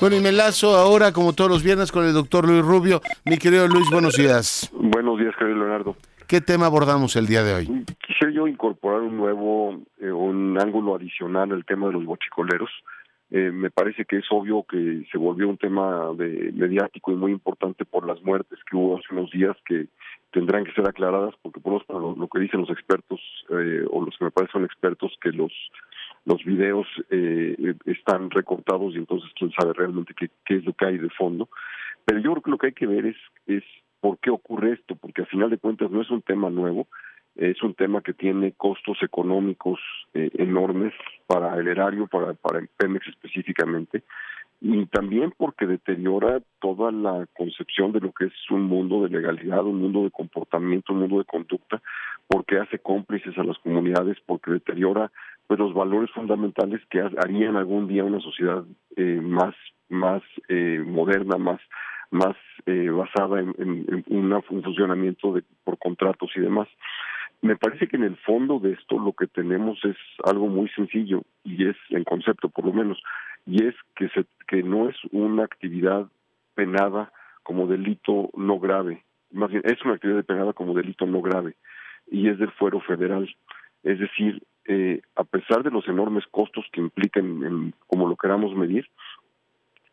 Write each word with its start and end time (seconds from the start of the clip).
Bueno, 0.00 0.14
y 0.14 0.20
me 0.20 0.30
lazo 0.30 0.76
ahora, 0.76 1.12
como 1.12 1.32
todos 1.32 1.50
los 1.50 1.64
viernes, 1.64 1.90
con 1.90 2.04
el 2.04 2.12
doctor 2.12 2.46
Luis 2.46 2.64
Rubio. 2.64 3.00
Mi 3.24 3.36
querido 3.36 3.66
Luis, 3.66 3.90
buenos 3.90 4.14
días. 4.14 4.70
Buenos 4.72 5.18
días, 5.18 5.34
querido 5.36 5.58
Leonardo. 5.58 5.96
¿Qué 6.28 6.40
tema 6.40 6.66
abordamos 6.66 7.16
el 7.16 7.26
día 7.26 7.42
de 7.42 7.54
hoy? 7.54 7.84
Quisiera 8.06 8.32
yo 8.32 8.46
incorporar 8.46 9.00
un 9.00 9.16
nuevo, 9.16 9.80
eh, 10.00 10.12
un 10.12 10.56
ángulo 10.60 10.94
adicional 10.94 11.50
al 11.50 11.64
tema 11.64 11.88
de 11.88 11.94
los 11.94 12.04
bochicoleros. 12.04 12.70
Eh, 13.32 13.50
me 13.50 13.70
parece 13.70 14.04
que 14.04 14.18
es 14.18 14.24
obvio 14.30 14.62
que 14.62 15.04
se 15.10 15.18
volvió 15.18 15.48
un 15.48 15.58
tema 15.58 16.12
de, 16.16 16.52
mediático 16.54 17.10
y 17.10 17.16
muy 17.16 17.32
importante 17.32 17.84
por 17.84 18.06
las 18.06 18.22
muertes 18.22 18.60
que 18.70 18.76
hubo 18.76 18.98
hace 18.98 19.06
unos 19.10 19.32
días 19.32 19.56
que 19.66 19.88
tendrán 20.30 20.64
que 20.64 20.72
ser 20.74 20.88
aclaradas 20.88 21.34
porque 21.42 21.58
por 21.58 21.84
lo, 21.88 22.14
lo 22.14 22.28
que 22.28 22.38
dicen 22.38 22.60
los 22.60 22.70
expertos 22.70 23.20
eh, 23.50 23.84
o 23.90 24.04
los 24.04 24.16
que 24.16 24.24
me 24.26 24.30
parecen 24.30 24.64
expertos 24.64 25.12
que 25.20 25.30
los 25.30 25.52
los 26.24 26.44
videos 26.44 26.86
eh, 27.10 27.74
están 27.86 28.30
recortados 28.30 28.94
y 28.94 28.98
entonces 28.98 29.30
quién 29.38 29.50
sabe 29.52 29.72
realmente 29.72 30.14
qué, 30.14 30.30
es 30.54 30.64
lo 30.64 30.72
que 30.72 30.86
hay 30.86 30.98
de 30.98 31.10
fondo. 31.10 31.48
Pero 32.04 32.20
yo 32.20 32.32
creo 32.32 32.42
que 32.42 32.50
lo 32.50 32.58
que 32.58 32.66
hay 32.68 32.72
que 32.72 32.86
ver 32.86 33.06
es, 33.06 33.16
es 33.46 33.64
por 34.00 34.18
qué 34.18 34.30
ocurre 34.30 34.72
esto, 34.72 34.96
porque 34.96 35.22
al 35.22 35.28
final 35.28 35.50
de 35.50 35.58
cuentas 35.58 35.90
no 35.90 36.02
es 36.02 36.10
un 36.10 36.22
tema 36.22 36.50
nuevo, 36.50 36.86
es 37.36 37.62
un 37.62 37.74
tema 37.74 38.02
que 38.02 38.14
tiene 38.14 38.52
costos 38.52 38.98
económicos 39.02 39.78
eh, 40.14 40.30
enormes 40.34 40.92
para 41.26 41.56
el 41.58 41.68
erario, 41.68 42.06
para, 42.06 42.34
para 42.34 42.66
Pemex 42.76 43.06
específicamente, 43.08 44.02
y 44.60 44.86
también 44.86 45.32
porque 45.36 45.66
deteriora 45.66 46.40
toda 46.60 46.90
la 46.90 47.26
concepción 47.36 47.92
de 47.92 48.00
lo 48.00 48.12
que 48.12 48.26
es 48.26 48.50
un 48.50 48.62
mundo 48.62 49.02
de 49.02 49.10
legalidad, 49.10 49.64
un 49.64 49.80
mundo 49.80 50.02
de 50.02 50.10
comportamiento, 50.10 50.92
un 50.92 51.00
mundo 51.00 51.18
de 51.18 51.24
conducta, 51.24 51.80
porque 52.28 52.58
hace 52.58 52.78
cómplices 52.78 53.36
a 53.38 53.42
las 53.42 53.58
comunidades, 53.58 54.18
porque 54.26 54.52
deteriora 54.52 55.10
pues 55.46 55.58
los 55.58 55.72
valores 55.72 56.10
fundamentales 56.10 56.80
que 56.90 57.00
harían 57.00 57.56
algún 57.56 57.88
día 57.88 58.04
una 58.04 58.20
sociedad 58.20 58.64
eh, 58.96 59.20
más 59.22 59.54
más 59.88 60.22
eh, 60.48 60.82
moderna, 60.86 61.38
más 61.38 61.60
más 62.10 62.36
eh, 62.66 62.90
basada 62.90 63.40
en, 63.40 63.54
en, 63.58 64.04
un 64.32 64.62
funcionamiento 64.62 65.32
de, 65.32 65.42
por 65.64 65.78
contratos 65.78 66.30
y 66.36 66.40
demás. 66.40 66.68
Me 67.40 67.56
parece 67.56 67.86
que 67.86 67.96
en 67.96 68.04
el 68.04 68.16
fondo 68.16 68.58
de 68.58 68.72
esto 68.72 68.98
lo 68.98 69.12
que 69.12 69.26
tenemos 69.26 69.78
es 69.84 69.96
algo 70.24 70.48
muy 70.48 70.68
sencillo 70.70 71.22
y 71.44 71.66
es 71.68 71.76
en 71.90 72.04
concepto 72.04 72.48
por 72.48 72.66
lo 72.66 72.72
menos 72.72 73.02
y 73.46 73.64
es 73.64 73.74
que 73.94 74.08
se, 74.10 74.26
que 74.46 74.62
no 74.62 74.88
es 74.88 74.96
una 75.12 75.44
actividad 75.44 76.08
penada 76.54 77.12
como 77.42 77.66
delito 77.66 78.30
no 78.36 78.58
grave, 78.58 79.04
más 79.30 79.50
bien 79.50 79.62
es 79.64 79.82
una 79.84 79.94
actividad 79.94 80.24
penada 80.24 80.52
como 80.52 80.74
delito 80.74 81.06
no 81.06 81.22
grave 81.22 81.54
y 82.10 82.28
es 82.28 82.38
del 82.38 82.50
fuero 82.52 82.80
federal. 82.80 83.28
Es 83.82 83.98
decir, 83.98 84.42
eh, 84.66 85.00
a 85.16 85.24
pesar 85.24 85.62
de 85.62 85.70
los 85.70 85.88
enormes 85.88 86.24
costos 86.30 86.66
que 86.72 86.80
implican, 86.80 87.42
en, 87.44 87.74
como 87.86 88.08
lo 88.08 88.16
queramos 88.16 88.54
medir, 88.54 88.86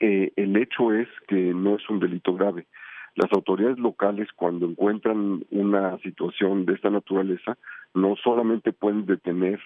eh, 0.00 0.32
el 0.36 0.56
hecho 0.56 0.92
es 0.92 1.08
que 1.28 1.36
no 1.36 1.76
es 1.76 1.88
un 1.88 2.00
delito 2.00 2.34
grave. 2.34 2.66
Las 3.14 3.30
autoridades 3.32 3.78
locales, 3.78 4.28
cuando 4.34 4.66
encuentran 4.66 5.44
una 5.50 5.98
situación 5.98 6.64
de 6.64 6.74
esta 6.74 6.90
naturaleza, 6.90 7.58
no 7.94 8.16
solamente 8.16 8.72
pueden 8.72 9.04
detener 9.04 9.60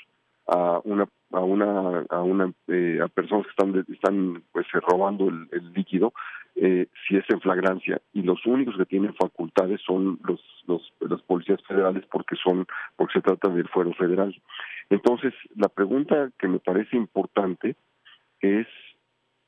a 0.47 0.80
una 0.84 1.08
a 1.33 1.41
una 1.41 2.05
a 2.08 2.22
una 2.22 2.52
eh, 2.69 3.00
a 3.02 3.08
personas 3.08 3.47
que 3.47 3.50
están 3.50 3.84
están 3.92 4.42
pues 4.52 4.67
robando 4.72 5.28
el, 5.28 5.48
el 5.50 5.72
líquido 5.72 6.12
eh, 6.55 6.86
si 7.06 7.17
es 7.17 7.24
en 7.28 7.41
flagrancia 7.41 8.00
y 8.12 8.22
los 8.22 8.47
únicos 8.47 8.77
que 8.77 8.86
tienen 8.86 9.14
facultades 9.14 9.80
son 9.84 10.20
los 10.24 10.41
los 10.67 10.92
las 11.09 11.23
policías 11.23 11.62
federales 11.65 12.05
porque 12.11 12.37
son 12.37 12.67
porque 12.97 13.15
se 13.15 13.23
trata 13.23 13.49
del 13.49 13.69
fuero 13.69 13.93
federal. 13.95 14.35
Entonces 14.91 15.35
la 15.55 15.69
pregunta 15.69 16.31
que 16.39 16.48
me 16.48 16.59
parece 16.59 16.97
importante 16.97 17.77
es 18.41 18.67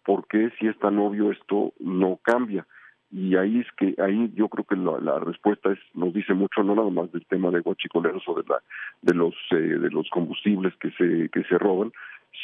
por 0.04 0.26
qué 0.26 0.50
si 0.58 0.66
es 0.66 0.78
tan 0.78 0.98
obvio 0.98 1.30
esto 1.30 1.72
no 1.78 2.18
cambia 2.22 2.66
y 3.10 3.36
ahí 3.36 3.60
es 3.60 3.66
que 3.76 3.94
ahí 4.02 4.30
yo 4.34 4.48
creo 4.48 4.64
que 4.64 4.76
la, 4.76 4.98
la, 5.00 5.18
respuesta 5.18 5.72
es 5.72 5.78
nos 5.94 6.12
dice 6.12 6.34
mucho 6.34 6.62
no 6.62 6.74
nada 6.74 6.90
más 6.90 7.10
del 7.12 7.24
tema 7.26 7.50
de 7.50 7.60
guachicoleros 7.60 8.22
o 8.26 8.34
de 8.34 8.44
la 8.48 8.62
de 9.02 9.14
los 9.14 9.34
eh, 9.50 9.56
de 9.56 9.90
los 9.90 10.08
combustibles 10.10 10.74
que 10.76 10.90
se 10.92 11.30
que 11.30 11.42
se 11.44 11.58
roban 11.58 11.92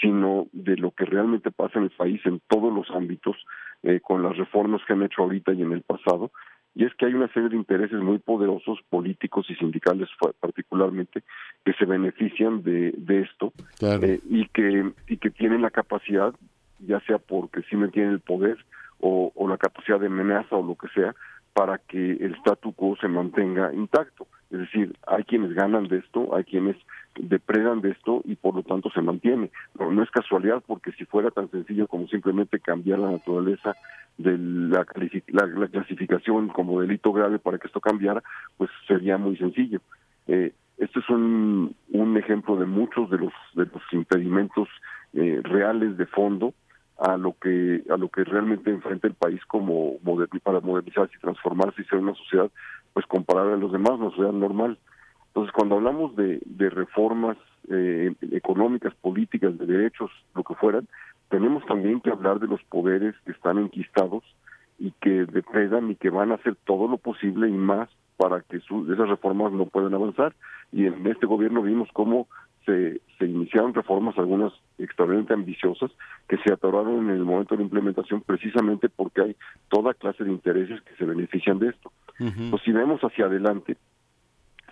sino 0.00 0.46
de 0.52 0.76
lo 0.76 0.90
que 0.92 1.04
realmente 1.04 1.50
pasa 1.50 1.78
en 1.78 1.84
el 1.84 1.90
país 1.90 2.20
en 2.24 2.40
todos 2.48 2.72
los 2.72 2.90
ámbitos 2.90 3.36
eh, 3.82 4.00
con 4.00 4.22
las 4.22 4.36
reformas 4.36 4.80
que 4.86 4.94
han 4.94 5.02
hecho 5.02 5.22
ahorita 5.22 5.52
y 5.52 5.62
en 5.62 5.72
el 5.72 5.82
pasado 5.82 6.30
y 6.74 6.84
es 6.84 6.94
que 6.94 7.06
hay 7.06 7.14
una 7.14 7.28
serie 7.32 7.48
de 7.48 7.56
intereses 7.56 8.00
muy 8.00 8.18
poderosos 8.18 8.80
políticos 8.90 9.46
y 9.48 9.54
sindicales 9.54 10.08
particularmente 10.40 11.22
que 11.64 11.72
se 11.74 11.84
benefician 11.84 12.62
de, 12.62 12.92
de 12.96 13.20
esto 13.20 13.52
claro. 13.78 14.02
eh, 14.04 14.20
y 14.28 14.46
que 14.48 14.92
y 15.08 15.16
que 15.18 15.30
tienen 15.30 15.62
la 15.62 15.70
capacidad 15.70 16.34
ya 16.80 17.00
sea 17.00 17.18
porque 17.18 17.62
sí 17.62 17.76
tienen 17.92 18.12
el 18.12 18.20
poder 18.20 18.58
o, 19.00 19.32
o, 19.34 19.48
la 19.48 19.58
capacidad 19.58 20.00
de 20.00 20.06
amenaza 20.06 20.56
o 20.56 20.66
lo 20.66 20.76
que 20.76 20.88
sea 20.88 21.14
para 21.54 21.78
que 21.78 22.12
el 22.12 22.34
statu 22.36 22.72
quo 22.72 22.96
se 22.96 23.08
mantenga 23.08 23.72
intacto. 23.72 24.26
Es 24.50 24.58
decir, 24.58 24.94
hay 25.06 25.24
quienes 25.24 25.52
ganan 25.54 25.88
de 25.88 25.98
esto, 25.98 26.34
hay 26.36 26.44
quienes 26.44 26.76
depredan 27.16 27.80
de 27.80 27.92
esto 27.92 28.22
y 28.24 28.34
por 28.34 28.54
lo 28.54 28.62
tanto 28.62 28.90
se 28.90 29.00
mantiene. 29.00 29.50
No, 29.78 29.90
no 29.90 30.02
es 30.02 30.10
casualidad 30.10 30.62
porque 30.66 30.92
si 30.92 31.04
fuera 31.04 31.30
tan 31.30 31.50
sencillo 31.50 31.86
como 31.86 32.08
simplemente 32.08 32.60
cambiar 32.60 32.98
la 32.98 33.12
naturaleza 33.12 33.76
de 34.18 34.36
la, 34.36 34.84
la, 35.28 35.46
la 35.46 35.68
clasificación 35.68 36.48
como 36.48 36.80
delito 36.80 37.12
grave 37.12 37.38
para 37.38 37.58
que 37.58 37.68
esto 37.68 37.80
cambiara, 37.80 38.22
pues 38.56 38.70
sería 38.86 39.16
muy 39.16 39.36
sencillo. 39.36 39.80
Eh, 40.26 40.52
este 40.78 40.98
es 40.98 41.08
un, 41.08 41.74
un 41.92 42.16
ejemplo 42.16 42.56
de 42.56 42.66
muchos 42.66 43.10
de 43.10 43.18
los, 43.18 43.32
de 43.54 43.66
los 43.66 43.82
impedimentos 43.92 44.68
eh, 45.12 45.40
reales 45.44 45.96
de 45.96 46.06
fondo 46.06 46.52
a 47.04 47.18
lo 47.18 47.34
que 47.38 47.82
a 47.90 47.98
lo 47.98 48.08
que 48.08 48.24
realmente 48.24 48.70
enfrenta 48.70 49.06
el 49.06 49.14
país 49.14 49.44
como 49.46 49.96
moder 50.02 50.28
para 50.42 50.60
modernizarse 50.60 51.12
y 51.14 51.20
transformarse 51.20 51.82
y 51.82 51.84
ser 51.84 51.98
una 51.98 52.14
sociedad 52.14 52.50
pues 52.94 53.04
comparable 53.06 53.54
a 53.54 53.58
los 53.58 53.72
demás, 53.72 53.92
una 53.92 54.08
sociedad 54.10 54.32
normal. 54.32 54.78
Entonces, 55.26 55.52
cuando 55.52 55.74
hablamos 55.74 56.16
de, 56.16 56.40
de 56.46 56.70
reformas 56.70 57.36
eh, 57.68 58.14
económicas, 58.30 58.94
políticas, 58.94 59.58
de 59.58 59.66
derechos, 59.66 60.10
lo 60.34 60.44
que 60.44 60.54
fueran, 60.54 60.88
tenemos 61.28 61.66
también 61.66 62.00
que 62.00 62.10
hablar 62.10 62.40
de 62.40 62.46
los 62.46 62.62
poderes 62.64 63.14
que 63.26 63.32
están 63.32 63.58
enquistados 63.58 64.22
y 64.78 64.92
que 65.02 65.26
depredan 65.26 65.90
y 65.90 65.96
que 65.96 66.08
van 66.08 66.32
a 66.32 66.36
hacer 66.36 66.56
todo 66.64 66.88
lo 66.88 66.96
posible 66.96 67.48
y 67.48 67.52
más 67.52 67.90
para 68.16 68.40
que 68.42 68.60
su, 68.60 68.90
esas 68.90 69.08
reformas 69.08 69.52
no 69.52 69.66
puedan 69.66 69.92
avanzar. 69.92 70.34
Y 70.72 70.86
en 70.86 71.06
este 71.06 71.26
gobierno 71.26 71.60
vimos 71.60 71.88
cómo 71.92 72.28
se, 72.64 73.00
se 73.18 73.26
iniciaron 73.26 73.74
reformas, 73.74 74.16
algunas 74.18 74.52
extremadamente 74.78 75.34
ambiciosas, 75.34 75.90
que 76.28 76.36
se 76.38 76.52
atoraron 76.52 77.08
en 77.08 77.16
el 77.16 77.24
momento 77.24 77.54
de 77.54 77.58
la 77.58 77.64
implementación 77.64 78.22
precisamente 78.22 78.88
porque 78.88 79.22
hay 79.22 79.36
toda 79.68 79.94
clase 79.94 80.24
de 80.24 80.30
intereses 80.30 80.80
que 80.82 80.94
se 80.96 81.04
benefician 81.04 81.58
de 81.58 81.68
esto. 81.68 81.92
Uh 82.20 82.24
-huh. 82.24 82.50
Pues 82.50 82.62
si 82.62 82.72
vemos 82.72 83.00
hacia 83.02 83.26
adelante, 83.26 83.76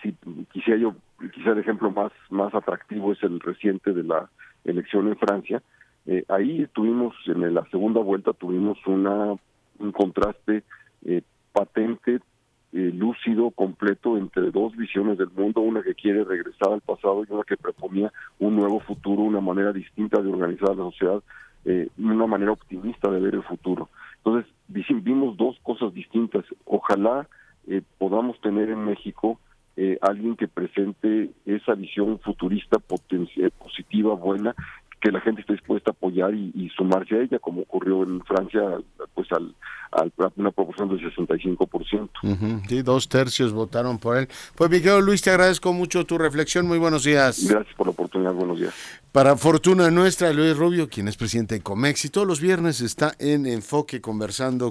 si 0.03 0.15
quisiera 0.53 0.81
yo, 0.81 0.95
quizá 1.35 1.51
el 1.51 1.59
ejemplo 1.59 1.91
más, 1.91 2.13
más 2.31 2.55
atractivo 2.55 3.13
es 3.13 3.23
el 3.23 3.41
reciente 3.41 3.93
de 3.93 4.03
la 4.03 4.29
elección 4.65 5.09
en 5.09 5.17
Francia, 5.17 5.63
eh, 6.07 6.25
ahí 6.29 6.67
tuvimos, 6.73 7.15
en 7.27 7.55
la 7.55 7.65
segunda 7.71 8.01
vuelta 8.01 8.33
tuvimos 8.33 8.79
una 8.87 9.37
un 9.79 9.93
contraste 9.93 10.63
eh, 11.05 11.23
patente 11.53 12.21
eh, 12.73 12.91
lúcido, 12.95 13.51
completo 13.51 14.17
entre 14.17 14.51
dos 14.51 14.75
visiones 14.77 15.19
del 15.19 15.31
mundo, 15.31 15.61
una 15.61 15.83
que 15.83 15.95
quiere 15.95 16.25
regresar 16.25 16.73
al 16.73 16.81
pasado 16.81 17.23
y 17.23 17.33
una 17.33 17.45
que 17.45 17.57
proponía 17.57 18.13
un 18.39 18.57
nuevo 18.57 18.81
futuro, 18.81 19.23
una 19.23 19.41
manera 19.41 19.73
distinta 19.73 20.23
de 20.23 20.33
organizar 20.33 20.71
la 20.71 20.85
sociedad, 20.85 21.23
eh, 21.65 21.89
una 21.99 22.27
manera 22.27 22.53
optimista 22.53 23.11
de 23.11 23.21
ver 23.21 23.35
el 23.35 23.43
futuro. 23.43 23.89
Entonces, 24.25 24.51
vimos 24.69 25.37
dos 25.37 25.59
cosas 25.63 25.93
distintas. 25.93 26.45
Ojalá 26.65 27.29
eh, 27.67 27.83
podamos 27.99 28.41
tener 28.41 28.71
en 28.71 28.85
México 28.85 29.39
eh, 29.77 29.99
alguien 30.01 30.37
que 30.37 30.49
presente 30.49 31.31
esa 31.47 31.75
visión 31.75 32.19
futurista 32.19 32.79
positiva, 32.79 34.15
buena, 34.15 34.55
que 35.03 35.11
la 35.11 35.21
gente 35.21 35.41
esté 35.41 35.55
dispuesta 35.55 35.91
a 35.91 35.93
apoyar 35.93 36.33
y, 36.33 36.53
y, 36.55 36.69
sumarse 36.71 37.17
a 37.17 37.23
ella, 37.23 37.39
como 37.41 37.63
ocurrió 37.63 38.05
en 38.05 38.21
Francia, 38.25 38.63
pues 39.15 39.27
al, 39.33 39.53
al 39.91 40.13
una 40.37 40.53
proporción 40.53 40.89
del 40.89 41.01
65%. 41.01 42.09
Uh 42.23 42.29
-huh. 42.29 42.69
Sí, 42.69 42.83
dos 42.83 43.09
tercios 43.09 43.53
votaron 43.53 43.99
por 43.99 44.17
él. 44.17 44.29
Pues 44.55 44.71
Miguel 44.71 45.05
Luis, 45.05 45.21
te 45.21 45.31
agradezco 45.31 45.73
mucho 45.73 46.07
tu 46.07 46.19
reflexión. 46.19 46.69
Muy 46.69 46.79
buenos 46.79 47.03
días. 47.03 47.45
Gracias 47.49 47.75
por 47.77 47.89
la 47.89 47.91
oportunidad. 47.91 48.33
Buenos 48.33 48.61
días. 48.61 48.75
Para 49.11 49.37
fortuna 49.37 49.91
nuestra, 49.91 50.33
Luis 50.33 50.57
Rubio, 50.57 50.89
quien 50.89 51.09
es 51.09 51.17
presidente 51.17 51.57
de 51.57 51.63
Comex, 51.63 52.05
y 52.05 52.09
todos 52.09 52.27
los 52.27 52.41
viernes 52.41 52.81
está 52.81 53.13
en 53.19 53.45
Enfoque 53.45 54.01
conversando 54.01 54.71